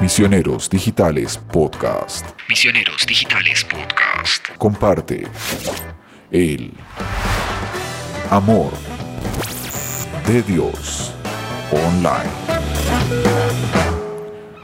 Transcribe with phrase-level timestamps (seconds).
[0.00, 2.26] Misioneros Digitales Podcast.
[2.50, 4.46] Misioneros Digitales Podcast.
[4.58, 5.26] Comparte
[6.30, 6.70] el
[8.30, 8.72] amor
[10.26, 11.14] de Dios
[11.72, 12.30] online.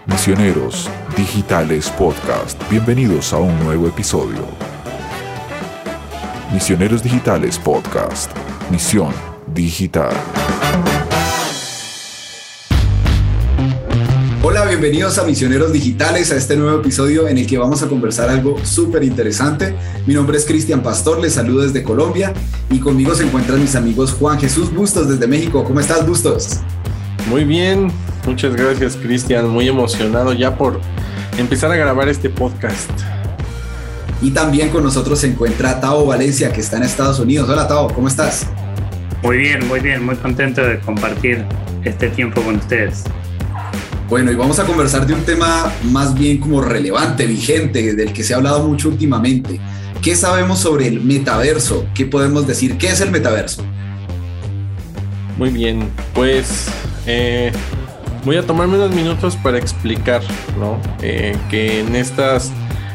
[0.04, 2.62] Misioneros Digitales Podcast.
[2.70, 4.46] Bienvenidos a un nuevo episodio.
[6.52, 8.30] Misioneros Digitales Podcast.
[8.70, 9.14] Misión
[9.46, 10.12] Digital.
[14.44, 18.28] Hola, bienvenidos a Misioneros Digitales, a este nuevo episodio en el que vamos a conversar
[18.28, 19.72] algo súper interesante.
[20.04, 22.32] Mi nombre es Cristian Pastor, les saludo desde Colombia
[22.68, 25.62] y conmigo se encuentran mis amigos Juan Jesús Bustos desde México.
[25.62, 26.58] ¿Cómo estás, Bustos?
[27.28, 27.92] Muy bien,
[28.26, 30.80] muchas gracias Cristian, muy emocionado ya por
[31.38, 32.90] empezar a grabar este podcast.
[34.22, 37.48] Y también con nosotros se encuentra Tao Valencia, que está en Estados Unidos.
[37.48, 38.48] Hola Tao, ¿cómo estás?
[39.22, 41.44] Muy bien, muy bien, muy contento de compartir
[41.84, 43.04] este tiempo con ustedes.
[44.12, 48.22] Bueno, y vamos a conversar de un tema más bien como relevante, vigente, del que
[48.22, 49.58] se ha hablado mucho últimamente.
[50.02, 51.86] ¿Qué sabemos sobre el metaverso?
[51.94, 52.76] ¿Qué podemos decir?
[52.76, 53.64] ¿Qué es el metaverso?
[55.38, 56.66] Muy bien, pues
[57.06, 57.52] eh,
[58.26, 60.20] voy a tomarme unos minutos para explicar,
[60.60, 60.78] ¿no?
[61.00, 62.52] Eh, que en estas,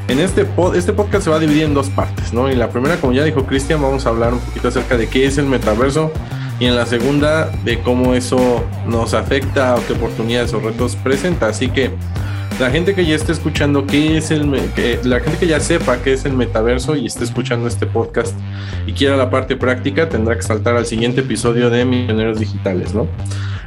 [0.09, 2.47] en este pod, este podcast se va a dividir en dos partes, ¿no?
[2.51, 5.25] Y la primera, como ya dijo Cristian, vamos a hablar un poquito acerca de qué
[5.25, 6.11] es el metaverso
[6.59, 11.47] y en la segunda de cómo eso nos afecta o qué oportunidades o retos presenta.
[11.47, 11.91] Así que
[12.59, 16.01] la gente que ya esté escuchando qué es el que, la gente que ya sepa
[16.01, 18.35] qué es el metaverso y esté escuchando este podcast
[18.87, 23.07] y quiera la parte práctica tendrá que saltar al siguiente episodio de Millonarios Digitales, ¿no?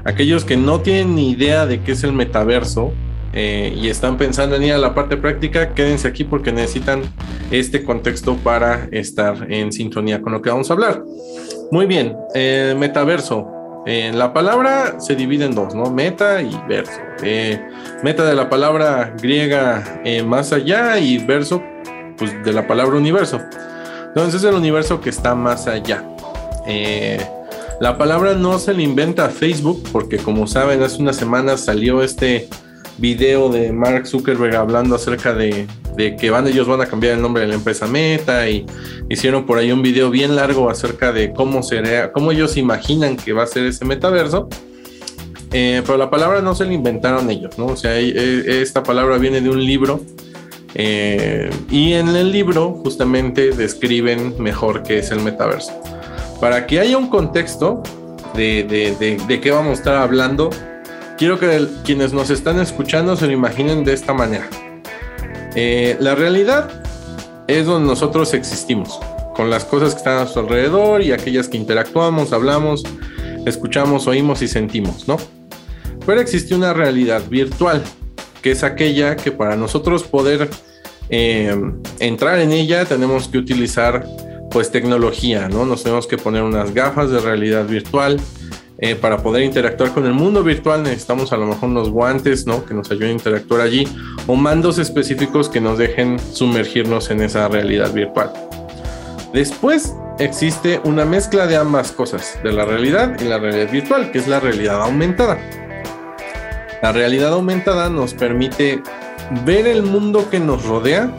[0.05, 2.93] Aquellos que no tienen ni idea de qué es el metaverso
[3.33, 7.03] eh, y están pensando en ir a la parte práctica, quédense aquí porque necesitan
[7.53, 11.05] este contexto para estar en sintonía con lo que vamos a hablar.
[11.71, 13.47] Muy bien, eh, metaverso.
[13.87, 15.89] Eh, la palabra se divide en dos, ¿no?
[15.89, 16.99] Meta y verso.
[17.23, 17.61] Eh,
[18.03, 21.63] meta de la palabra griega más allá y verso,
[22.19, 23.41] pues de la palabra universo.
[24.09, 26.05] Entonces es el universo que está más allá.
[27.81, 32.03] la palabra no se le inventa a Facebook porque como saben hace unas semanas salió
[32.03, 32.49] este
[33.01, 35.67] video de Mark Zuckerberg hablando acerca de,
[35.97, 38.67] que van, ellos van a cambiar el nombre de la empresa Meta y
[39.09, 43.33] hicieron por ahí un video bien largo acerca de cómo sería, cómo ellos imaginan que
[43.33, 44.49] va a ser ese metaverso.
[45.53, 47.67] Eh, pero la palabra no se la inventaron ellos, ¿no?
[47.67, 50.01] O sea, e, e, esta palabra viene de un libro
[50.77, 55.73] eh, y en el libro justamente describen mejor qué es el metaverso.
[56.41, 57.83] Para que haya un contexto
[58.35, 60.51] de, de, de qué vamos a estar hablando,
[61.21, 64.49] quiero que quienes nos están escuchando se lo imaginen de esta manera.
[65.55, 66.83] Eh, la realidad
[67.47, 68.99] es donde nosotros existimos,
[69.35, 72.85] con las cosas que están a nuestro alrededor y aquellas que interactuamos, hablamos,
[73.45, 75.19] escuchamos, oímos y sentimos, ¿no?
[76.07, 77.83] Pero existe una realidad virtual,
[78.41, 80.49] que es aquella que para nosotros poder
[81.11, 81.55] eh,
[81.99, 84.07] entrar en ella tenemos que utilizar
[84.51, 85.67] pues tecnología, ¿no?
[85.67, 88.19] Nos tenemos que poner unas gafas de realidad virtual,
[88.83, 92.65] eh, para poder interactuar con el mundo virtual necesitamos a lo mejor unos guantes, ¿no?
[92.65, 93.87] Que nos ayuden a interactuar allí
[94.27, 98.33] o mandos específicos que nos dejen sumergirnos en esa realidad virtual.
[99.35, 104.19] Después existe una mezcla de ambas cosas, de la realidad y la realidad virtual, que
[104.19, 105.39] es la realidad aumentada.
[106.83, 108.83] La realidad aumentada nos permite
[109.45, 111.15] ver el mundo que nos rodea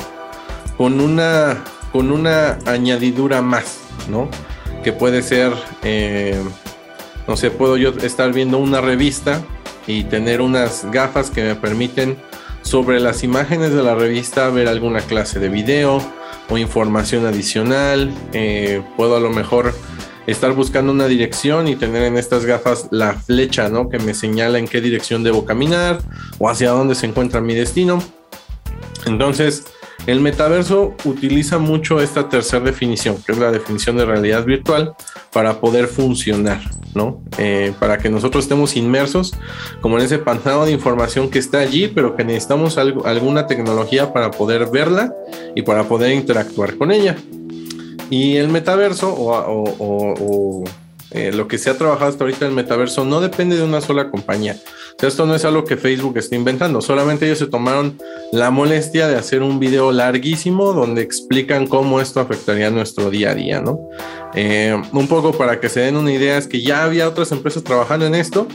[0.78, 4.30] con una, con una añadidura más, ¿no?
[4.84, 6.42] Que puede ser eh,
[7.28, 9.42] no sé, puedo yo estar viendo una revista
[9.88, 12.18] y tener unas gafas que me permiten
[12.62, 16.02] sobre las imágenes de la revista ver alguna clase de video
[16.50, 18.14] o información adicional.
[18.34, 19.74] Eh, puedo a lo mejor
[20.28, 23.90] estar buscando una dirección y tener en estas gafas la flecha, ¿no?
[23.90, 26.00] Que me señala en qué dirección debo caminar
[26.40, 28.02] o hacia dónde se encuentra mi destino.
[29.06, 29.66] Entonces,
[30.08, 34.96] el metaverso utiliza mucho esta tercera definición, que es la definición de realidad virtual,
[35.32, 36.60] para poder funcionar,
[36.96, 37.22] ¿no?
[37.38, 39.34] Eh, para que nosotros estemos inmersos
[39.80, 44.32] como en ese pantano de información que está allí, pero que necesitamos alguna tecnología para
[44.32, 45.14] poder verla
[45.56, 47.16] y para poder interactuar con ella.
[48.09, 50.64] Y el metaverso o,
[51.12, 54.09] eh, lo que se ha trabajado hasta ahorita el metaverso no depende de una sola
[54.09, 54.58] compañía
[55.02, 57.97] esto no es algo que Facebook está inventando, solamente ellos se tomaron
[58.32, 63.35] la molestia de hacer un video larguísimo donde explican cómo esto afectaría nuestro día a
[63.35, 63.79] día, ¿no?
[64.35, 67.64] Eh, un poco para que se den una idea, es que ya había otras empresas
[67.64, 68.47] trabajando en esto,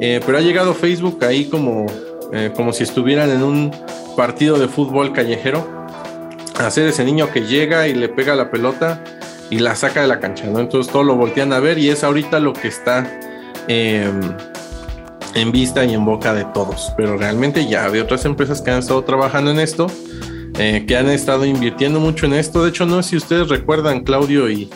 [0.00, 1.86] eh, pero ha llegado Facebook ahí como,
[2.32, 3.70] eh, como si estuvieran en un
[4.16, 5.66] partido de fútbol callejero,
[6.58, 9.02] a hacer ese niño que llega y le pega la pelota
[9.50, 10.60] y la saca de la cancha, ¿no?
[10.60, 13.18] Entonces todo lo voltean a ver y es ahorita lo que está
[15.34, 16.92] en vista y en boca de todos.
[16.96, 19.86] Pero realmente ya había otras empresas que han estado trabajando en esto,
[20.58, 22.62] eh, que han estado invirtiendo mucho en esto.
[22.62, 24.70] De hecho, no sé si ustedes recuerdan, Claudio y,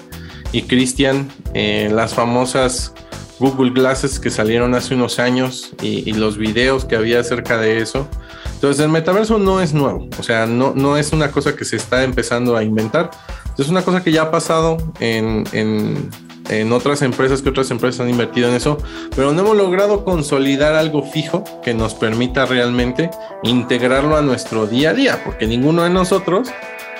[0.53, 2.93] y Cristian, eh, las famosas
[3.39, 7.79] Google Glasses que salieron hace unos años y, y, los videos que había acerca de
[7.79, 8.09] eso.
[8.55, 11.77] Entonces el metaverso no es nuevo, o sea, no, no es una cosa que se
[11.77, 13.11] está empezando a inventar,
[13.59, 16.11] es una cosa que ya ha pasado en, en,
[16.49, 18.79] en otras empresas, que otras empresas han invertido en eso,
[19.15, 23.11] pero no hemos logrado consolidar algo fijo que nos permita realmente
[23.43, 26.51] integrarlo a nuestro día a día, porque ninguno de nosotros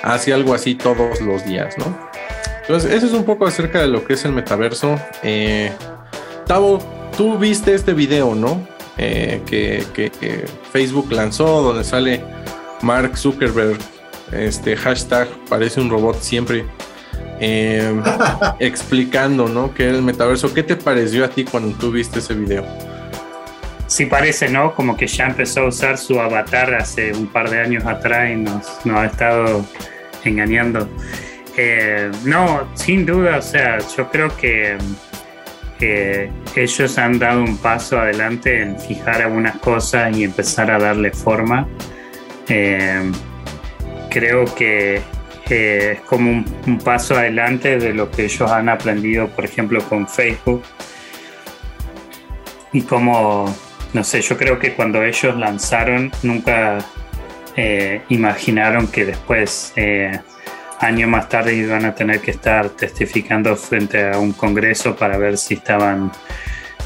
[0.03, 1.97] hace algo así todos los días, ¿no?
[2.61, 4.99] Entonces, eso es un poco acerca de lo que es el metaverso.
[5.21, 5.71] Eh,
[6.47, 6.79] Tavo,
[7.15, 8.67] tú viste este video, ¿no?
[8.97, 12.23] Eh, que, Facebook lanzó, donde sale
[12.81, 13.77] Mark Zuckerberg,
[14.31, 16.65] este hashtag parece un robot siempre,
[17.39, 18.01] eh,
[18.59, 19.73] explicando, ¿no?
[19.73, 20.53] Que el metaverso.
[20.53, 22.65] ¿Qué te pareció a ti cuando tú viste ese video?
[23.87, 24.73] Sí parece, ¿no?
[24.73, 28.35] Como que ya empezó a usar su avatar hace un par de años atrás y
[28.35, 29.65] nos, nos ha estado
[30.23, 30.89] engañando.
[31.57, 34.77] Eh, no, sin duda, o sea, yo creo que
[35.79, 41.11] eh, ellos han dado un paso adelante en fijar algunas cosas y empezar a darle
[41.11, 41.67] forma.
[42.47, 43.11] Eh,
[44.09, 45.01] creo que
[45.49, 50.07] eh, es como un, paso adelante de lo que ellos han aprendido, por ejemplo, con
[50.07, 50.63] Facebook.
[52.73, 53.53] Y como,
[53.93, 56.79] no sé, yo creo que cuando ellos lanzaron, nunca
[57.55, 59.73] eh, imaginaron que después
[60.79, 65.37] años más tarde iban a tener que estar testificando frente a un congreso para ver
[65.37, 66.11] si estaban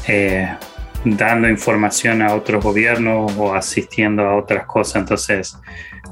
[0.06, 0.48] eh,
[1.04, 4.96] dando información a otros gobiernos o asistiendo a otras cosas.
[4.96, 5.58] Entonces,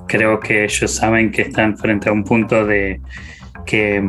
[0.08, 3.00] creo que ellos saben que están frente a un punto de
[3.64, 4.02] que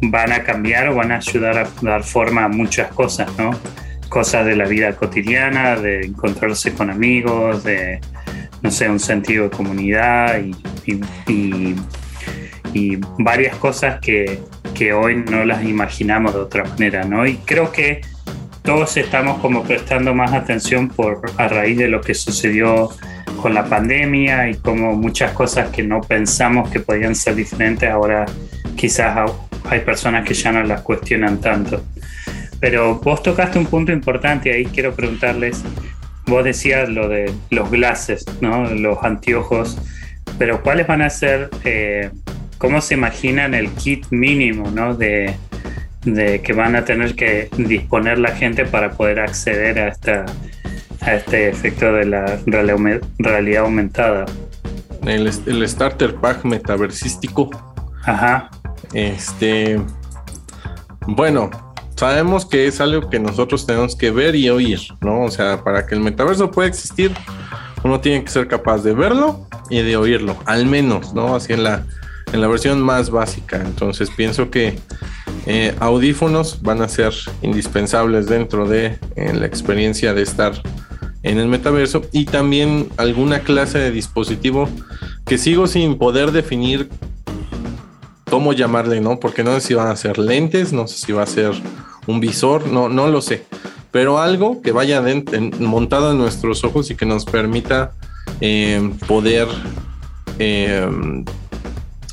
[0.00, 3.50] van a cambiar o van a ayudar a dar forma a muchas cosas, ¿no?
[4.08, 8.00] Cosas de la vida cotidiana, de encontrarse con amigos, de,
[8.62, 10.56] no sé, un sentido de comunidad y,
[10.86, 11.00] y,
[11.30, 11.76] y
[12.74, 14.40] y varias cosas que,
[14.74, 17.26] que, hoy no las imaginamos de otra manera, ¿no?
[17.26, 18.02] Y creo que
[18.62, 22.90] todos estamos como prestando más atención por a raíz de lo que sucedió
[23.38, 28.26] con la pandemia y como muchas cosas que no pensamos que podían ser diferentes ahora
[28.76, 29.30] quizás
[29.64, 31.82] hay personas que ya no las cuestionan tanto.
[32.60, 35.62] Pero vos tocaste un punto importante y ahí quiero preguntarles,
[36.26, 38.64] vos decías lo de los glasses, ¿no?
[38.74, 39.78] Los anteojos,
[40.38, 42.10] pero ¿cuáles van a ser eh,
[42.58, 44.94] cómo se imaginan el kit mínimo ¿no?
[44.94, 45.34] de,
[46.04, 50.26] de, que van a tener que disponer la gente para poder acceder a, esta,
[51.08, 54.26] a este efecto de la realidad aumentada.
[55.06, 57.50] El, el starter pack metaversistico.
[58.04, 58.50] Ajá.
[58.92, 59.80] Este.
[61.06, 61.50] Bueno,
[61.96, 65.22] sabemos que es algo que nosotros tenemos que ver y oír, ¿no?
[65.22, 67.12] O sea, para que el metaverso pueda existir,
[67.82, 71.34] uno tiene que ser capaz de verlo y de oírlo, al menos, ¿no?
[71.34, 71.86] Así en la,
[72.32, 73.62] en la versión más básica.
[73.64, 74.78] Entonces pienso que
[75.46, 80.52] eh, audífonos van a ser indispensables dentro de eh, la experiencia de estar
[81.22, 84.68] en el metaverso y también alguna clase de dispositivo
[85.26, 86.88] que sigo sin poder definir
[88.30, 89.18] cómo llamarle, ¿no?
[89.18, 91.52] Porque no sé si van a ser lentes, no sé si va a ser
[92.06, 93.44] un visor, no, no lo sé.
[93.90, 95.02] Pero algo que vaya
[95.58, 97.92] montado en nuestros ojos y que nos permita
[98.40, 99.48] eh, poder
[100.38, 100.86] eh,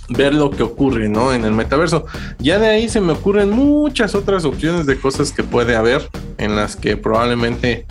[0.10, 1.34] ver lo que ocurre, ¿no?
[1.34, 2.06] En el metaverso.
[2.40, 6.56] Ya de ahí se me ocurren muchas otras opciones de cosas que puede haber en
[6.56, 7.86] las que probablemente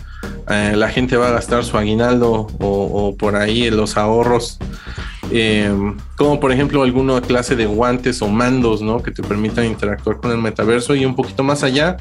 [0.48, 4.58] eh, la gente va a gastar su aguinaldo o, por ahí los ahorros.
[5.30, 5.72] Eh,
[6.16, 9.02] como por ejemplo alguna clase de guantes o mandos, ¿no?
[9.02, 11.96] Que te permitan interactuar con el metaverso y un poquito más allá,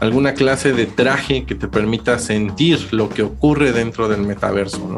[0.00, 4.96] alguna clase de traje que te permita sentir lo que ocurre dentro del metaverso, ¿no?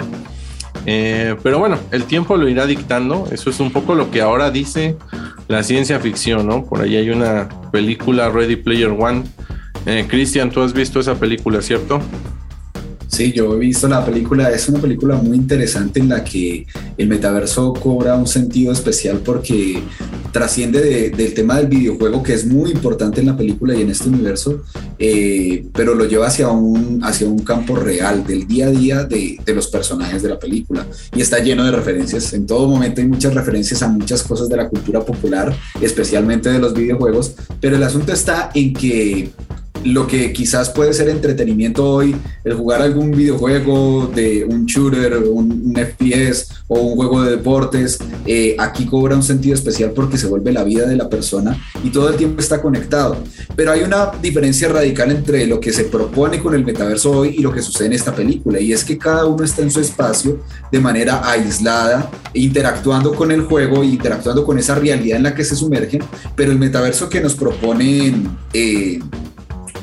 [0.87, 3.29] Eh, pero bueno, el tiempo lo irá dictando.
[3.31, 4.97] Eso es un poco lo que ahora dice
[5.49, 6.65] la ciencia ficción, ¿no?
[6.65, 9.25] Por ahí hay una película Ready Player One.
[9.85, 12.01] Eh, Cristian, tú has visto esa película, ¿cierto?
[13.17, 16.67] Sí, yo he visto la película, es una película muy interesante en la que
[16.99, 19.83] el metaverso cobra un sentido especial porque
[20.33, 23.89] trasciende de, del tema del videojuego que es muy importante en la película y en
[23.89, 24.65] este universo,
[24.99, 29.39] eh, pero lo lleva hacia un, hacia un campo real, del día a día de,
[29.43, 30.87] de, los personajes de la película.
[31.17, 34.59] Y está lleno de referencias, en todo momento hay muchas referencias a muchas cosas de
[34.59, 39.31] la cultura popular, especialmente de los videojuegos, pero el asunto está en que
[39.87, 45.51] lo que quizás puede ser entretenimiento hoy, el jugar algún videojuego de un shooter, un,
[45.65, 50.27] un FPS o un juego de deportes, eh, aquí cobra un sentido especial porque se
[50.27, 53.19] vuelve la vida de la persona y todo el tiempo está conectado.
[53.55, 57.43] Pero hay una diferencia radical entre lo que se propone con el metaverso hoy y
[57.43, 60.41] lo que sucede en esta película, y es que cada uno está en su espacio
[60.73, 65.55] de manera aislada, interactuando con el juego, interactuando con esa realidad en la que se
[65.55, 66.03] sumergen,
[66.35, 68.37] pero el metaverso que nos proponen...
[68.53, 68.99] Eh,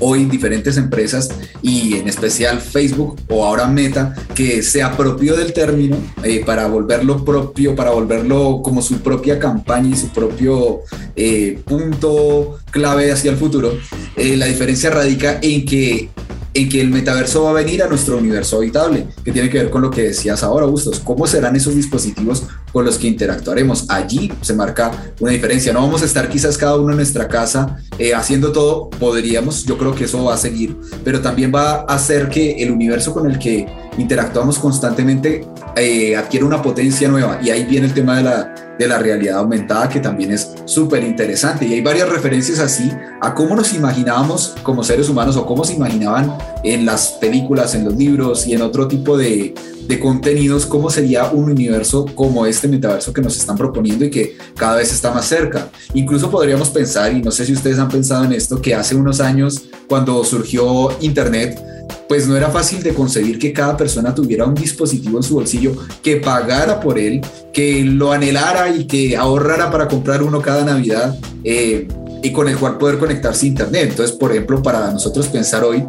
[0.06, 1.30] hoy diferentes empresas
[1.62, 7.24] y en especial Facebook o ahora Meta que se apropió del término eh, para volverlo
[7.24, 10.82] propio, para volverlo como su propia campaña y su propio
[11.16, 13.78] eh, punto clave hacia el futuro.
[14.18, 16.10] Eh, la diferencia radica en que
[16.54, 19.70] en que el metaverso va a venir a nuestro universo habitable, que tiene que ver
[19.70, 21.00] con lo que decías ahora, Bustos.
[21.00, 23.90] ¿Cómo serán esos dispositivos con los que interactuaremos?
[23.90, 25.74] Allí se marca una diferencia.
[25.74, 29.78] No vamos a estar quizás cada uno en nuestra casa eh, haciendo todo, podríamos, yo
[29.78, 33.30] creo que eso va a seguir, pero también va a hacer que el universo con
[33.30, 33.68] el que
[33.98, 35.46] interactuamos constantemente
[35.76, 37.40] eh, adquiere una potencia nueva.
[37.42, 41.04] Y ahí viene el tema de la, de la realidad aumentada, que también es súper
[41.04, 41.66] interesante.
[41.66, 45.74] Y hay varias referencias así a cómo nos imaginábamos como seres humanos o cómo se
[45.74, 49.54] imaginaban en las películas, en los libros y en otro tipo de,
[49.88, 54.38] de contenidos, cómo sería un universo como este metaverso que nos están proponiendo y que
[54.56, 55.70] cada vez está más cerca.
[55.94, 59.20] Incluso podríamos pensar, y no sé si ustedes han pensado en esto, que hace unos
[59.20, 61.62] años, cuando surgió Internet,
[62.08, 65.76] pues no era fácil de concebir que cada persona tuviera un dispositivo en su bolsillo
[66.02, 71.18] que pagara por él, que lo anhelara y que ahorrara para comprar uno cada Navidad
[71.44, 71.88] eh,
[72.22, 73.90] y con el cual poder conectarse a Internet.
[73.92, 75.84] Entonces, por ejemplo, para nosotros pensar hoy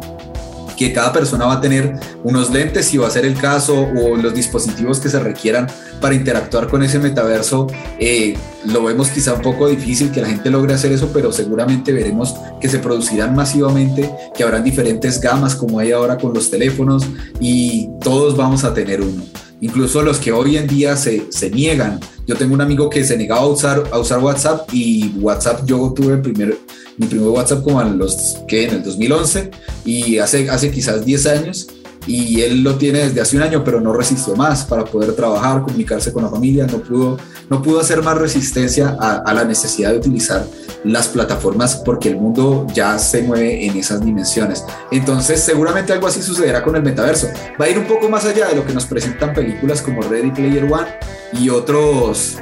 [0.77, 4.15] que cada persona va a tener unos lentes si va a ser el caso o
[4.15, 5.67] los dispositivos que se requieran
[6.01, 7.67] para interactuar con ese metaverso.
[7.99, 11.93] Eh, lo vemos quizá un poco difícil que la gente logre hacer eso, pero seguramente
[11.93, 17.03] veremos que se producirán masivamente, que habrán diferentes gamas como hay ahora con los teléfonos
[17.39, 19.23] y todos vamos a tener uno.
[19.61, 21.99] Incluso los que hoy en día se, se niegan.
[22.27, 25.93] Yo tengo un amigo que se negaba a usar, a usar WhatsApp y WhatsApp yo
[25.95, 26.57] tuve primer,
[26.97, 29.51] mi primer WhatsApp como los que en el 2011
[29.85, 31.67] y hace, hace quizás 10 años
[32.07, 35.63] y él lo tiene desde hace un año, pero no resistió más para poder trabajar,
[35.63, 37.17] comunicarse con la familia, no pudo,
[37.49, 40.45] no pudo hacer más resistencia a, a, la necesidad de utilizar
[40.83, 44.63] las plataformas porque el mundo ya se mueve en esas dimensiones.
[44.91, 47.27] Entonces, seguramente algo así sucederá con el metaverso.
[47.59, 50.31] Va a ir un poco más allá de lo que nos presentan películas como Ready
[50.31, 50.87] Player One
[51.33, 52.37] y otros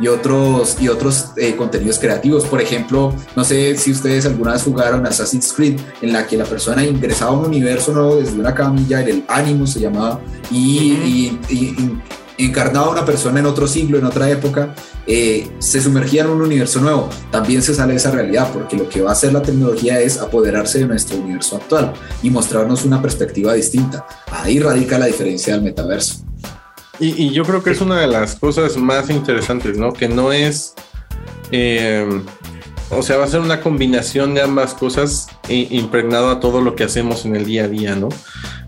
[0.00, 2.44] y otros, y otros eh, contenidos creativos.
[2.44, 6.44] Por ejemplo, no sé si ustedes alguna vez jugaron Assassin's Creed, en la que la
[6.44, 10.20] persona ingresaba a un universo nuevo desde una camilla, en el Animus se llamaba,
[10.50, 12.00] y, y, y,
[12.38, 14.74] encarnaba a una persona en otro siglo, en otra época,
[15.06, 17.08] eh, se sumergía en un universo nuevo.
[17.30, 20.18] También se sale de esa realidad, porque lo que va a hacer la tecnología es
[20.18, 24.06] apoderarse de nuestro universo actual y mostrarnos una perspectiva distinta.
[24.30, 26.23] Ahí radica la diferencia del metaverso.
[27.00, 29.92] Y, y, yo creo que es una de las cosas más interesantes, ¿no?
[29.92, 30.74] Que no es.
[31.50, 32.22] Eh,
[32.90, 36.84] o sea, va a ser una combinación de ambas cosas impregnado a todo lo que
[36.84, 38.08] hacemos en el día a día, ¿no?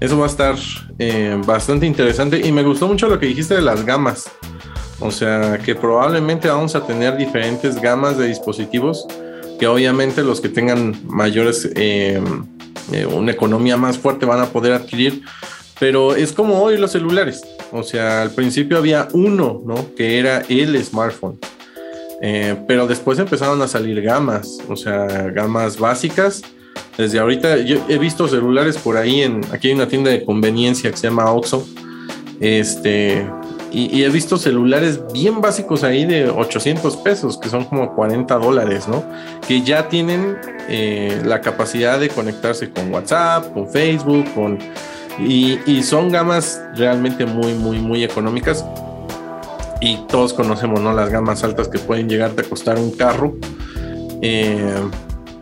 [0.01, 0.57] Eso va a estar
[0.99, 2.41] eh, bastante interesante.
[2.45, 4.29] Y me gustó mucho lo que dijiste de las gamas.
[4.99, 9.07] O sea, que probablemente vamos a tener diferentes gamas de dispositivos.
[9.61, 11.69] Que obviamente los que tengan mayores.
[11.75, 12.21] Eh,
[13.13, 15.25] una economía más fuerte van a poder adquirir
[15.79, 17.43] pero es como hoy los celulares.
[17.73, 19.95] O sea, al principio había uno, ¿no?
[19.95, 21.39] Que era el smartphone.
[22.23, 26.43] Eh, pero después empezaron a salir gamas, o sea, gamas básicas.
[26.97, 30.91] Desde ahorita yo he visto celulares por ahí en aquí hay una tienda de conveniencia
[30.91, 31.67] que se llama Oxxo.
[32.41, 33.27] Este
[33.73, 38.89] y, he visto celulares bien básicos ahí de 800 pesos, que son como 40 dólares,
[38.89, 39.05] ¿no?
[39.47, 44.59] Que ya tienen eh, la capacidad de conectarse con WhatsApp, con Facebook, con
[45.19, 48.65] y, y, son gamas realmente muy, muy, muy económicas.
[49.81, 50.93] Y todos conocemos, ¿no?
[50.93, 53.35] Las gamas altas que pueden llegarte a costar un carro.
[54.23, 54.81] Eh,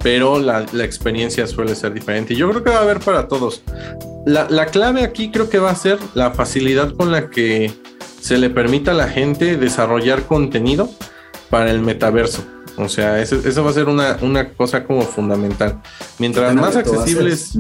[0.03, 2.35] pero la, la, experiencia suele ser diferente.
[2.35, 3.63] Yo creo que va a haber para todos.
[4.27, 7.73] La, la, clave aquí creo que va a ser la facilidad con la que
[8.21, 10.91] se le permita a la gente desarrollar contenido
[11.51, 12.45] para el metaverso.
[12.77, 15.81] O sea, eso, eso va a ser una, una cosa como fundamental.
[16.19, 17.59] Mientras más accesibles...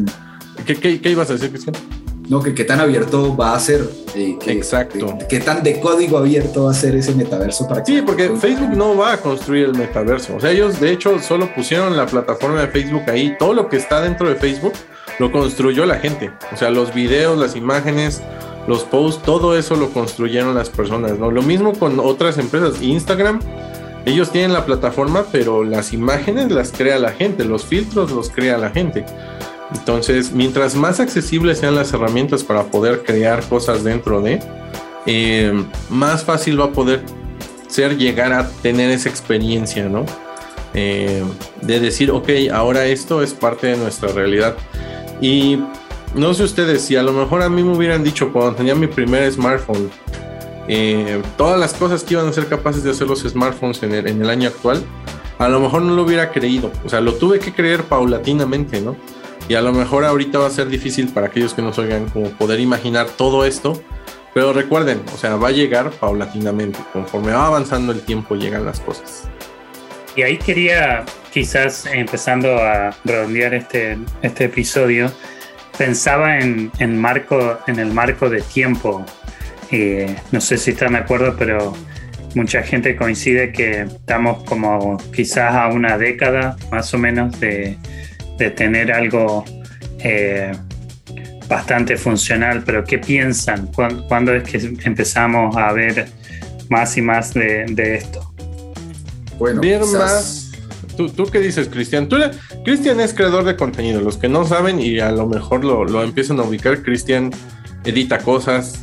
[0.66, 1.74] ¿Qué, qué, qué ibas a decir, Cristian?
[2.28, 3.86] No, que qué tan abierto va a ser.
[4.14, 5.18] Eh, que, Exacto.
[5.18, 7.92] Que, qué tan de código abierto va a ser ese metaverso para que.
[7.92, 10.36] Sí, porque Facebook no va a construir el metaverso.
[10.36, 13.36] O sea, ellos de hecho solo pusieron la plataforma de Facebook ahí.
[13.38, 14.72] Todo lo que está dentro de Facebook
[15.18, 16.30] lo construyó la gente.
[16.52, 18.22] O sea, los videos, las imágenes,
[18.66, 21.18] los posts, todo eso lo construyeron las personas.
[21.18, 21.30] ¿no?
[21.30, 22.80] Lo mismo con otras empresas.
[22.80, 23.40] Instagram.
[24.06, 28.58] Ellos tienen la plataforma, pero las imágenes las crea la gente, los filtros los crea
[28.58, 29.06] la gente.
[29.72, 34.40] Entonces, mientras más accesibles sean las herramientas para poder crear cosas dentro de,
[35.06, 37.02] eh, más fácil va a poder
[37.66, 40.04] ser llegar a tener esa experiencia, ¿no?
[40.74, 41.22] Eh,
[41.62, 44.56] de decir, ok, ahora esto es parte de nuestra realidad.
[45.20, 45.58] Y
[46.14, 48.86] no sé ustedes, si a lo mejor a mí me hubieran dicho cuando tenía mi
[48.86, 49.90] primer smartphone,
[50.68, 54.06] eh, todas las cosas que iban a ser capaces de hacer los smartphones en el,
[54.06, 54.82] en el año actual,
[55.38, 56.70] a lo mejor no lo hubiera creído.
[56.84, 58.96] O sea, lo tuve que creer paulatinamente, ¿no?
[59.48, 62.30] Y a lo mejor ahorita va a ser difícil para aquellos que nos oigan como
[62.30, 63.82] poder imaginar todo esto.
[64.32, 66.78] Pero recuerden, o sea, va a llegar paulatinamente.
[66.92, 69.28] Conforme va avanzando el tiempo, llegan las cosas.
[70.16, 75.12] Y ahí quería, quizás empezando a redondear este, este episodio,
[75.76, 79.04] pensaba en, en, marco, en el marco de tiempo.
[79.70, 81.74] Eh, no sé si están de acuerdo, pero
[82.34, 87.76] mucha gente coincide que estamos como quizás a una década más o menos de,
[88.38, 89.44] de tener algo
[89.98, 90.52] eh,
[91.48, 93.68] bastante funcional, pero ¿qué piensan?
[93.68, 96.08] ¿Cuándo, es que empezamos a ver
[96.68, 98.32] más y más de, de esto?
[99.38, 100.52] Bueno, ver más.
[100.96, 102.08] ¿Tú, ¿Tú, qué dices, Cristian?
[102.64, 104.00] Cristian es creador de contenido.
[104.00, 107.30] Los que no saben y a lo mejor lo, lo empiezan a ubicar, Cristian
[107.84, 108.80] edita cosas,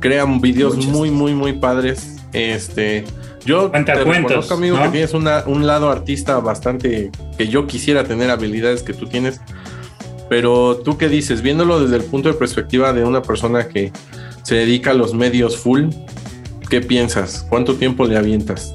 [0.00, 0.92] crea videos Muchas.
[0.92, 2.16] muy, muy, muy padres.
[2.32, 3.04] Este,
[3.44, 4.84] yo Cuenta te cuentos, reconozco, amigo, ¿no?
[4.84, 9.40] que tienes una, un lado artista bastante que yo quisiera tener habilidades que tú tienes.
[10.28, 13.92] Pero tú qué dices, viéndolo desde el punto de perspectiva de una persona que
[14.44, 15.88] se dedica a los medios full,
[16.70, 17.44] ¿qué piensas?
[17.48, 18.72] ¿Cuánto tiempo le avientas?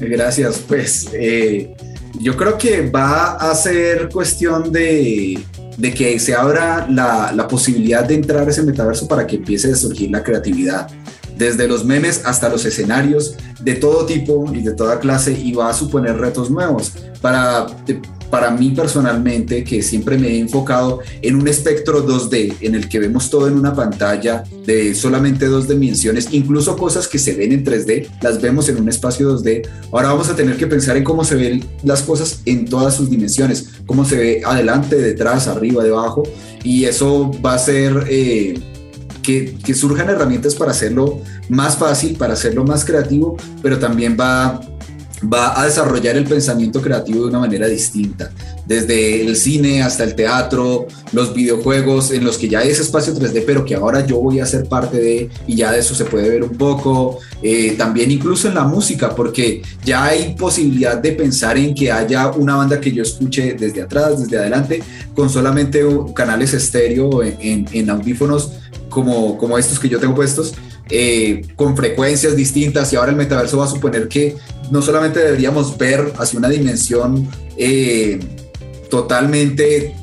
[0.00, 1.74] Gracias, pues eh,
[2.20, 5.38] yo creo que va a ser cuestión de,
[5.76, 9.72] de que se abra la, la, posibilidad de entrar a ese metaverso para que empiece
[9.72, 10.88] a surgir la creatividad.
[11.40, 15.70] Desde los memes hasta los escenarios de todo tipo y de toda clase y va
[15.70, 16.92] a suponer retos nuevos.
[17.22, 17.66] Para,
[18.28, 22.98] para mí personalmente, que siempre me he enfocado en un espectro 2D en el que
[22.98, 27.64] vemos todo en una pantalla de solamente dos dimensiones, incluso cosas que se ven en
[27.64, 29.66] 3D, las vemos en un espacio 2D.
[29.92, 33.08] Ahora vamos a tener que pensar en cómo se ven las cosas en todas sus
[33.08, 36.22] dimensiones, cómo se ve adelante, detrás, arriba, debajo,
[36.62, 38.04] y eso va a ser...
[38.10, 38.60] Eh,
[39.22, 44.60] que, surjan herramientas para hacerlo más fácil, para hacerlo más creativo, pero también va,
[45.22, 48.30] va a desarrollar el pensamiento creativo de una manera distinta.
[48.66, 53.14] Desde el cine hasta el teatro, los videojuegos en los que ya hay ese espacio
[53.14, 56.04] 3D, pero que ahora yo voy a ser parte de, y ya de eso se
[56.04, 57.18] puede ver un poco.
[57.42, 62.30] Eh, también incluso en la música, porque ya hay posibilidad de pensar en que haya
[62.30, 64.82] una banda que yo escuche desde atrás, desde adelante,
[65.14, 68.52] con solamente canales estéreo en, en, en audífonos
[68.88, 70.54] como, como estos que yo tengo puestos,
[70.90, 74.36] eh, con frecuencias distintas y ahora el metaverso va a suponer que
[74.70, 78.18] no solamente deberíamos ver hacia una dimensión eh,
[78.88, 79.94] totalmente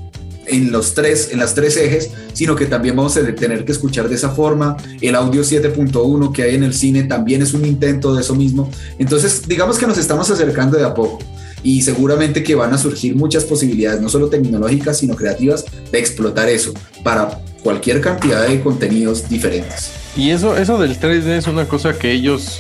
[0.46, 4.08] en los tres, en las tres ejes, sino que también vamos a tener que escuchar
[4.08, 4.78] de esa forma.
[5.02, 8.72] El audio 7.1 que hay en el cine también es un intento de eso mismo.
[8.98, 11.20] Entonces, digamos que nos estamos acercando de a poco
[11.64, 16.48] y seguramente que van a surgir muchas posibilidades, no solo tecnológicas, sino creativas, de explotar
[16.50, 16.74] eso
[17.04, 20.07] para cualquier cantidad de contenidos diferentes.
[20.18, 22.60] Y eso, eso del 3D es una cosa que ellos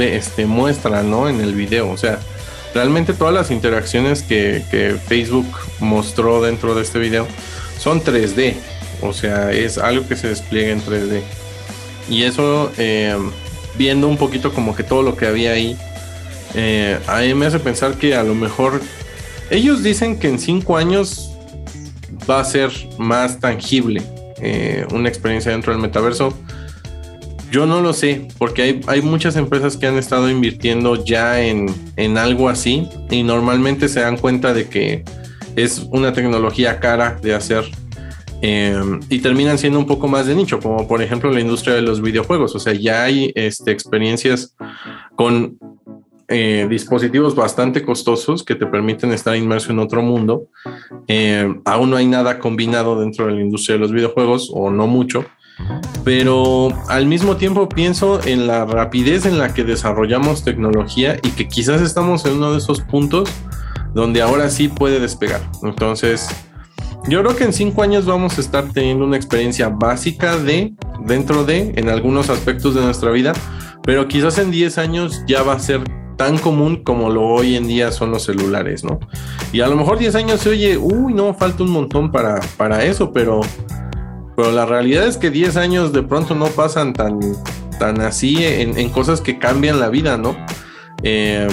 [0.00, 1.28] este, muestran ¿no?
[1.28, 1.88] en el video.
[1.88, 2.18] O sea,
[2.74, 5.46] realmente todas las interacciones que, Facebook
[5.78, 7.28] mostró dentro de este video
[7.78, 8.54] son 3D.
[9.02, 11.22] O sea, es algo que se despliega en 3D.
[12.10, 13.16] Y eso, eh,
[13.78, 15.76] viendo un poquito como que todo lo que había ahí,
[16.54, 18.80] eh, a mí me hace pensar que a lo mejor
[19.50, 21.30] ellos dicen que en 5 años
[22.28, 24.02] va a ser más tangible
[24.40, 26.34] eh, una experiencia dentro del metaverso.
[27.50, 31.66] Yo no lo sé, porque hay, hay muchas empresas que han estado invirtiendo ya en,
[31.96, 35.04] en, algo así y normalmente se dan cuenta de que
[35.54, 37.64] es una tecnología cara de hacer
[38.42, 38.78] eh,
[39.08, 42.02] y terminan siendo un poco más de nicho, como por ejemplo la industria de los
[42.02, 42.54] videojuegos.
[42.54, 44.54] O sea, ya hay este, experiencias
[45.14, 45.58] con
[46.28, 50.48] eh, dispositivos bastante costosos que te permiten estar inmerso en otro mundo.
[51.08, 54.86] Eh, aún no hay nada combinado dentro de la industria de los videojuegos, o no
[54.86, 55.24] mucho,
[56.04, 61.48] pero al mismo tiempo pienso en la rapidez en la que desarrollamos tecnología y que
[61.48, 63.30] quizás estamos en uno de esos puntos
[63.94, 65.40] donde ahora sí puede despegar.
[65.62, 66.28] Entonces,
[67.08, 71.44] yo creo que en cinco años vamos a estar teniendo una experiencia básica de, dentro
[71.44, 73.32] de, en algunos aspectos de nuestra vida,
[73.82, 75.82] pero quizás en 10 años ya va a ser
[76.16, 78.98] tan común como lo hoy en día son los celulares, ¿no?
[79.52, 82.84] Y a lo mejor 10 años se oye, uy, no, falta un montón para, para
[82.84, 83.40] eso, pero,
[84.36, 87.18] pero la realidad es que 10 años de pronto no pasan tan,
[87.78, 90.36] tan así en, en cosas que cambian la vida, ¿no?
[91.02, 91.48] Eh,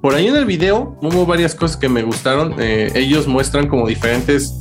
[0.00, 2.54] por ahí en el video hubo varias cosas que me gustaron.
[2.58, 4.58] Eh, ellos muestran como diferentes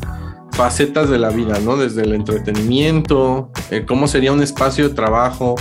[0.51, 1.77] facetas de la vida, ¿no?
[1.77, 5.55] Desde el entretenimiento, eh, cómo sería un espacio de trabajo,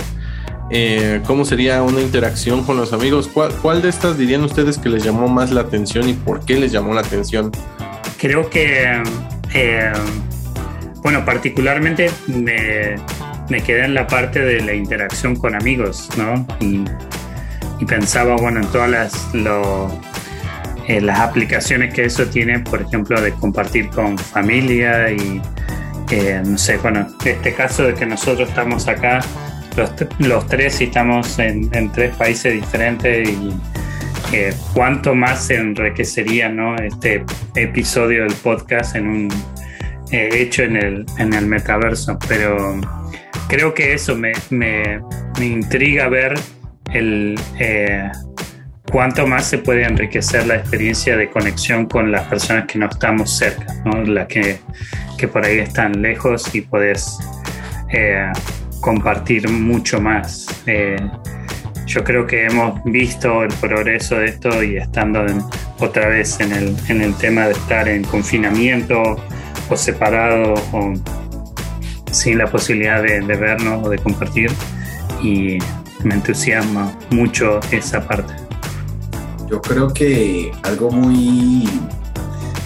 [1.27, 3.29] cómo sería una interacción con los amigos.
[3.61, 6.71] ¿Cuál, de estas dirían ustedes que les llamó más la atención y por qué les
[6.71, 7.51] llamó la atención?
[8.17, 9.03] Creo que,
[11.05, 16.47] bueno, particularmente me, quedé en la parte de la interacción con amigos, ¿no?
[16.59, 16.83] Y,
[17.85, 19.29] pensaba, bueno, en todas las,
[20.87, 25.39] eh, las aplicaciones que eso tiene, por ejemplo, de compartir con familia y,
[26.43, 29.19] no sé, bueno, este caso de que nosotros estamos acá
[30.17, 33.53] los, tres estamos en, tres países diferentes y
[34.33, 36.75] eh, cuánto más enriquecería ¿no?
[36.77, 39.54] este episodio del podcast en un
[40.11, 42.17] eh, hecho en el, en el metaverso.
[42.27, 42.79] Pero
[43.47, 45.01] creo que eso me, me,
[45.39, 46.33] intriga ver
[46.93, 48.09] el eh,
[48.91, 53.37] cuánto más se puede enriquecer la experiencia de conexión con las personas que no estamos
[53.37, 54.01] cerca, ¿no?
[54.03, 54.59] las que,
[55.17, 57.17] que por ahí están lejos y puedes
[58.85, 60.45] compartir mucho más.
[60.67, 60.95] Eh,
[61.87, 65.25] yo creo que hemos visto el progreso de esto y estando
[65.79, 69.15] otra vez en el, en el tema de estar en confinamiento
[69.69, 70.93] o separado o
[72.11, 74.51] sin la posibilidad de, vernos o de compartir
[75.21, 75.57] y
[76.03, 78.33] me entusiasma mucho esa parte.
[79.49, 81.69] Yo creo que algo muy,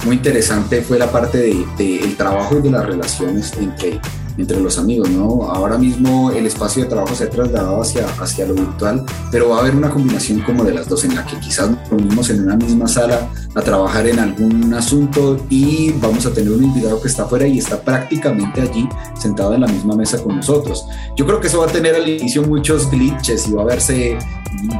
[0.05, 3.99] muy interesante fue la parte del de, trabajo y de las relaciones entre
[4.39, 5.43] entre los amigos, ¿no?
[5.43, 9.57] Ahora mismo el espacio de trabajo se ha trasladado hacia, hacia lo virtual, pero va
[9.57, 12.43] a haber una combinación como de las dos, en la que quizás nos reunimos en
[12.43, 17.07] una misma sala a trabajar en algún asunto y vamos a tener un invitado que
[17.07, 18.87] está afuera y está prácticamente allí
[19.19, 20.85] sentado en la misma mesa con nosotros.
[21.15, 24.17] Yo creo que eso va a tener al inicio muchos glitches y va a verse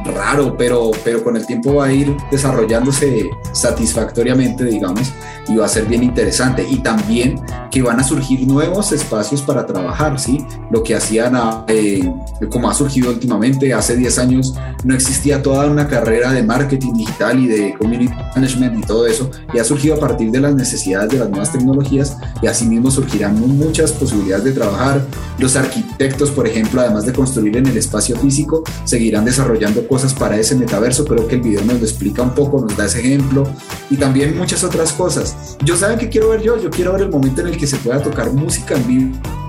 [0.04, 5.12] raro, pero, pero con el tiempo va a ir desarrollándose satisfactoriamente, digamos,
[5.48, 6.66] y va a ser bien interesante.
[6.68, 10.44] Y también que van a surgir nuevos espacios para trabajar, ¿sí?
[10.70, 11.36] Lo que hacían,
[11.66, 12.08] eh,
[12.50, 17.40] como ha surgido últimamente, hace 10 años no existía toda una carrera de marketing digital
[17.40, 21.10] y de community management y todo eso, y ha surgido a partir de las necesidades
[21.10, 25.04] de las nuevas tecnologías y asimismo surgirán muchas posibilidades de trabajar.
[25.38, 30.38] Los arquitectos, por ejemplo, además de construir en el espacio físico, seguirán desarrollando cosas para
[30.38, 31.04] ese metaverso.
[31.04, 33.48] Creo que el video nos lo explica un poco, nos da ese ejemplo
[33.90, 35.56] y también muchas otras cosas.
[35.64, 37.76] Yo saben que quiero ver yo, yo quiero ver el momento en el que se
[37.78, 39.39] pueda tocar música en vivo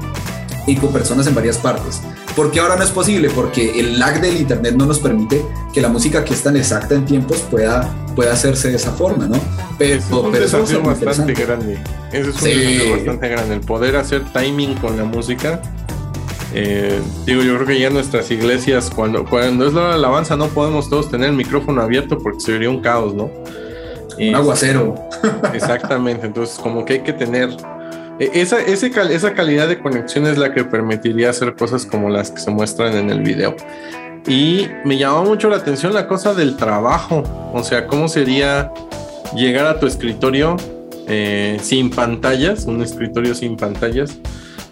[0.68, 2.02] y con personas en varias partes.
[2.36, 3.30] ¿Por qué ahora no es posible?
[3.30, 5.44] Porque el lag del internet no nos permite
[5.74, 9.28] que la música que es tan exacta en tiempos pueda, pueda hacerse de esa forma,
[9.28, 9.38] ¿no?
[9.78, 11.78] Pero, es un desafío bastante grande.
[12.12, 13.56] Ese es un desafío bastante grande.
[13.56, 15.62] El poder hacer timing con la música.
[16.54, 20.36] Eh, digo, yo creo que ya nuestras iglesias, cuando, cuando es la hora de alabanza,
[20.36, 23.30] no podemos todos tener el micrófono abierto porque sería un caos, ¿no?
[24.20, 24.96] Un aguacero.
[25.54, 26.28] Exactamente.
[26.28, 27.50] Entonces, como que hay que tener
[28.20, 32.40] e, esa, esa calidad de conexión es la que permitiría hacer cosas como las que
[32.40, 33.56] se muestran en el video.
[34.28, 37.24] Y me llamó mucho la atención la cosa del trabajo.
[37.54, 38.72] O sea, cómo sería
[39.36, 40.58] llegar a tu escritorio
[41.08, 44.20] eh, sin pantallas, un escritorio sin pantallas,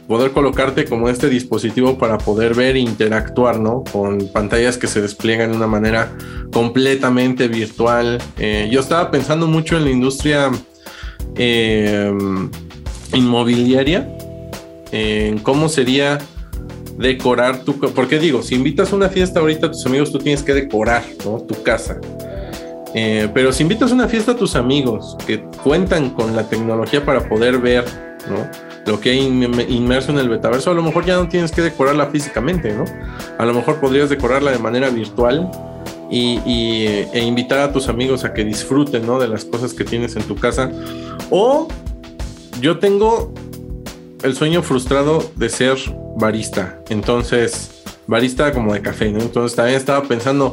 [0.08, 3.84] poder colocarte como este dispositivo para poder ver e interactuar, ¿no?
[3.92, 6.12] Con pantallas que se despliegan de una manera
[6.54, 8.22] completamente virtual.
[8.38, 10.52] Eh, yo estaba pensando mucho en la industria
[11.36, 12.12] eh,
[13.14, 14.08] inmobiliaria
[14.92, 16.20] en cómo sería
[16.98, 20.44] decorar tu porque digo si invitas a una fiesta ahorita a tus amigos tú tienes
[20.44, 21.04] que decorar
[21.48, 22.00] tu casa.
[22.96, 27.06] Eh, pero si invitas a una fiesta a tus amigos que cuentan con la tecnología
[27.06, 27.86] para poder ver
[28.86, 29.20] lo que hay
[29.70, 32.86] inmerso en el metaverso a lo mejor ya no tienes que decorarla físicamente no
[33.38, 35.50] a lo mejor podrías decorarla de manera virtual
[36.12, 36.40] y,
[37.14, 40.36] e invitar a tus amigos a que disfruten de las cosas que tienes en tu
[40.36, 40.72] casa
[41.30, 41.68] o
[42.60, 43.34] yo tengo
[44.24, 45.78] el sueño frustrado de ser
[46.18, 46.82] barista.
[46.90, 49.20] Entonces, barista como de café, ¿no?
[49.20, 50.52] Entonces también estaba pensando,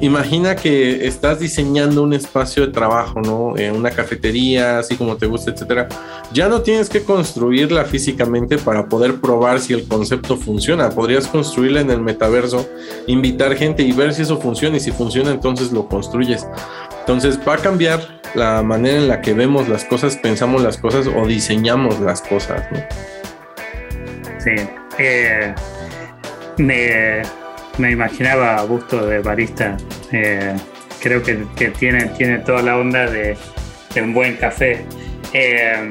[0.00, 3.56] imagina que estás diseñando un espacio de trabajo, ¿no?
[3.56, 5.88] Eh, una cafetería, así como te gusta, etcétera.
[6.32, 10.90] Ya no tienes que construirla físicamente para poder probar si el concepto funciona.
[10.90, 12.68] Podrías construirla en el metaverso,
[13.06, 16.46] invitar gente y ver si eso funciona y si funciona entonces lo construyes.
[17.00, 18.00] Entonces va a cambiar
[18.34, 22.62] la manera en la que vemos las cosas, pensamos las cosas o diseñamos las cosas.
[22.70, 22.78] ¿no?
[24.38, 24.54] Sí,
[24.98, 25.54] eh,
[26.58, 27.22] me,
[27.78, 29.76] me, imaginaba a gusto de barista.
[30.12, 30.54] Eh,
[31.02, 31.34] creo que,
[31.78, 33.36] tiene, tiene toda la onda de,
[34.00, 34.84] un buen café.
[35.32, 35.88] Eh,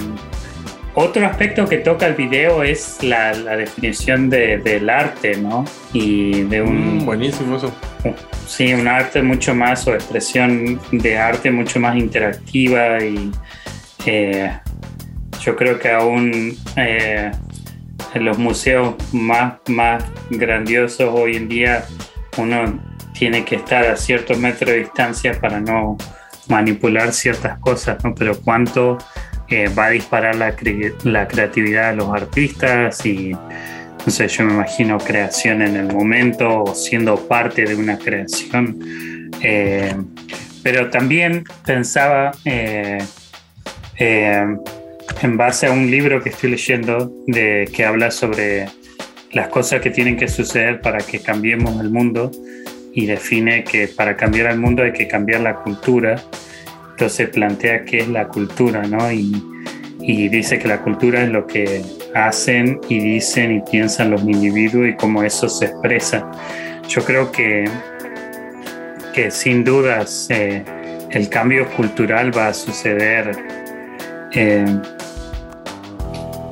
[0.96, 5.66] otro aspecto que toca el video es la, definición del arte, ¿no?
[5.94, 6.98] Y de un...
[6.98, 7.72] Mm, buenísimo eso.
[8.48, 13.32] Sí, un arte mucho más, o expresión de arte mucho más interactiva y
[14.06, 14.52] eh,
[15.42, 17.32] yo creo que aún eh,
[18.14, 21.86] en los museos más, más grandiosos hoy en día
[22.38, 22.82] uno
[23.14, 25.98] tiene que estar a ciertos metros de distancia para no
[26.48, 28.16] manipular ciertas cosas, ¿no?
[28.16, 28.98] Pero cuánto
[29.50, 30.56] eh, va a disparar la,
[31.04, 33.36] la, creatividad de los artistas y,
[34.06, 38.80] no sé, yo me imagino creación en el momento siendo parte de una creación.
[39.42, 39.96] Eh,
[40.64, 42.98] pero también pensaba eh,
[43.98, 48.68] en base a un libro que estoy leyendo de, que habla sobre
[49.32, 52.32] las cosas que tienen que suceder para que cambiemos el mundo
[52.94, 56.22] y define que para cambiar el mundo hay que cambiar la cultura.
[56.92, 59.12] Entonces plantea qué es la cultura, ¿no?
[59.12, 59.59] Y,
[60.30, 61.84] dice que la cultura es lo que
[62.16, 66.30] hacen y dicen y piensan los individuos y cómo eso se expresa.
[66.88, 67.66] Yo creo que,
[69.14, 70.64] que sin dudas eh,
[71.12, 73.32] el cambio cultural va a suceder.
[74.34, 74.66] Eh,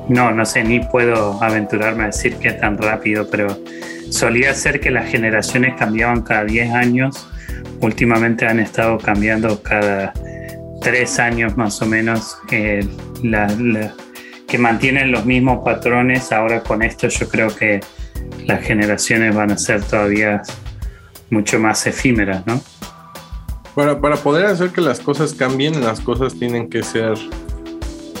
[0.08, 3.58] no, no sé, ni puedo aventurarme a decir que tan rápido, pero
[4.10, 7.28] solía ser que las generaciones cambiaban cada 10 años.
[7.80, 10.12] Últimamente han estado cambiando cada
[10.80, 12.86] 3 años más o menos, que
[14.58, 16.32] mantienen los mismos patrones.
[16.32, 17.80] Ahora con esto yo creo que
[18.46, 20.42] las generaciones van a ser todavía
[21.30, 22.60] mucho más efímeras, ¿no?
[23.74, 27.16] Para, para poder hacer que las cosas cambien, las cosas tienen que ser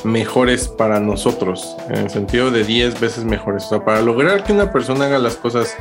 [0.04, 3.64] mejores para nosotros, en el sentido de 10 veces mejores.
[3.64, 5.76] O sea, para lograr que una persona haga las cosas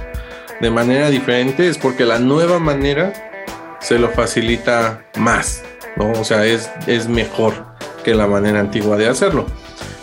[0.60, 3.14] de manera diferente es porque la nueva manera
[3.80, 5.64] se lo facilita más,
[6.00, 7.54] O sea, es, es mejor
[8.04, 9.46] que la manera antigua de hacerlo.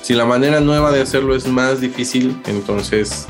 [0.02, 3.26] Si la manera nueva de hacerlo es más difícil, entonces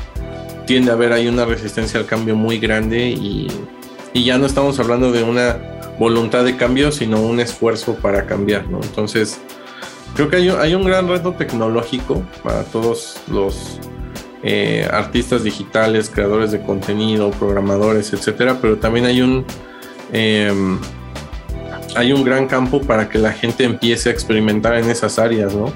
[0.65, 3.47] tiende a haber ahí una resistencia al cambio muy grande y,
[4.13, 5.57] y ya no estamos hablando de una
[5.99, 8.65] voluntad de cambio, sino un esfuerzo para cambiar.
[8.81, 9.39] Entonces,
[10.15, 13.81] Creo que hay, un gran reto tecnológico para todos los
[14.43, 19.45] eh, artistas digitales, creadores de contenido, programadores, etcétera, pero también hay un
[20.13, 20.79] em,
[21.95, 25.71] hay un gran campo para que la gente empiece a experimentar en esas áreas, ¿no?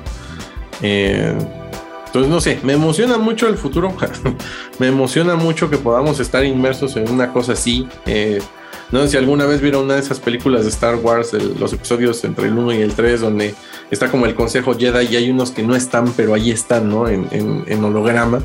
[0.82, 1.34] Eh,
[2.08, 3.94] entonces, no sé, me emociona mucho el futuro.
[4.80, 7.88] me emociona mucho que podamos estar inmersos en una cosa así.
[8.08, 8.40] Eh,
[8.92, 12.24] no sé si alguna vez vieron una de esas películas de Star Wars, los episodios
[12.24, 13.54] entre el 1 y el 3, donde
[13.92, 17.08] está como el Consejo Jedi y hay unos que no están, pero ahí están, ¿no?
[17.08, 18.42] En, en, holograma.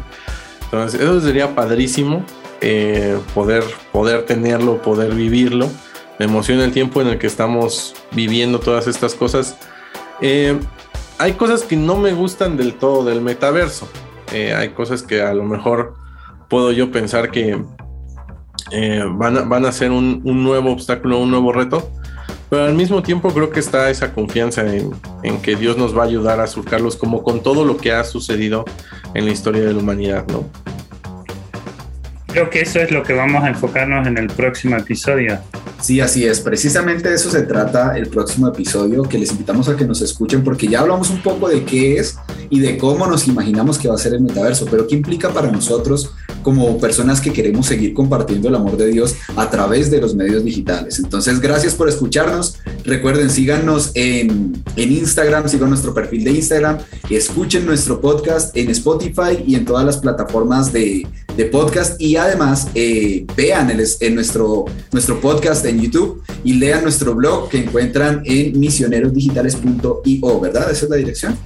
[0.64, 2.22] Entonces, eso sería padrísimo
[2.60, 5.70] eh, poder, poder tenerlo, poder vivirlo.
[6.18, 9.56] Me emociona el tiempo en el que estamos viviendo todas estas cosas.
[10.20, 10.58] Eh,
[11.18, 13.88] hay cosas que no me gustan del todo del metaverso.
[14.32, 15.94] Eh, hay cosas que a lo mejor
[16.48, 17.60] puedo yo pensar que
[18.70, 21.90] eh, van, a, van, a, ser un, nuevo obstáculo, un nuevo reto,
[22.48, 26.02] pero al mismo tiempo creo que está esa confianza en, en, que Dios nos va
[26.02, 28.64] a ayudar a surcarlos como con todo lo que ha sucedido
[29.14, 30.48] en la historia de la humanidad, ¿no?
[32.26, 35.38] Creo que eso es lo que vamos a enfocarnos en el próximo episodio.
[35.84, 36.40] Sí, así es.
[36.40, 40.42] Precisamente de eso se trata el próximo episodio, que les invitamos a que nos escuchen
[40.42, 42.16] porque ya hablamos un poco de qué es
[42.48, 45.52] y de cómo nos imaginamos que va a ser el metaverso, pero qué implica para
[45.52, 50.14] nosotros como personas que queremos seguir compartiendo el amor de Dios a través de los
[50.14, 51.00] medios digitales.
[51.00, 52.58] Entonces, gracias por escucharnos.
[52.84, 56.78] Recuerden, síganos en, en Instagram, sigan nuestro perfil de Instagram,
[57.10, 61.04] escuchen nuestro podcast en Spotify y en todas las plataformas de,
[61.36, 66.82] de podcast y además eh, vean el, en nuestro, nuestro podcast en YouTube y lean
[66.82, 70.70] nuestro blog que encuentran en misionerosdigitales.io, ¿verdad?
[70.70, 71.36] Esa es la dirección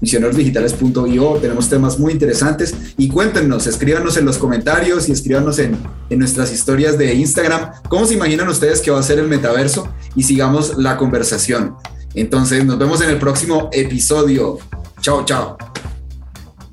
[0.00, 1.34] misionerosdigitales.io.
[1.34, 5.76] Tenemos temas muy interesantes y cuéntenos, escríbanos en los comentarios y escríbanos en,
[6.08, 9.88] en, nuestras historias de Instagram cómo se imaginan ustedes que va a ser el metaverso
[10.14, 11.76] y sigamos la conversación.
[12.14, 14.58] Entonces, nos vemos en el próximo episodio.
[15.00, 15.56] Chao, chao.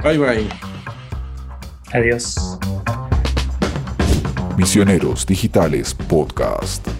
[0.03, 0.49] Bye, bye.
[1.93, 2.35] Adiós.
[4.57, 6.96] Misioneros Digitales Podcast.